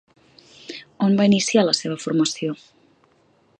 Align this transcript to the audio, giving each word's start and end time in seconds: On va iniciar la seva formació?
On 1.07 1.19
va 1.19 1.27
iniciar 1.29 1.65
la 1.67 1.77
seva 1.81 2.01
formació? 2.07 2.59